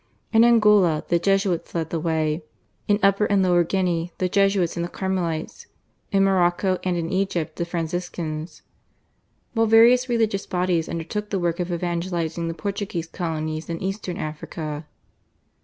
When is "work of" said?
11.37-11.71